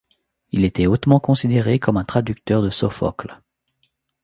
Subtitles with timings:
[0.51, 3.39] Il était hautement considéré comme un traducteur de Sophocle.